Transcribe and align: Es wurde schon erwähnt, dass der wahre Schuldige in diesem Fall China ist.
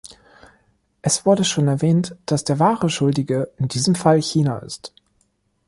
Es 1.03 1.27
wurde 1.27 1.43
schon 1.43 1.67
erwähnt, 1.67 2.15
dass 2.25 2.43
der 2.43 2.57
wahre 2.57 2.89
Schuldige 2.89 3.51
in 3.59 3.67
diesem 3.67 3.93
Fall 3.93 4.19
China 4.19 4.57
ist. 4.57 4.95